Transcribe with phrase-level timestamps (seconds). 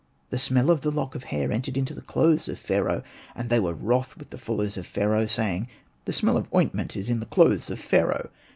[0.31, 3.03] The smell of the lock of hair entered into the clothes of Pharaoh;
[3.35, 5.67] and they were wroth with the fullers of Pharaoh, saying,
[6.05, 8.31] ''The smell of ointment is in the clothes of Pharaoh."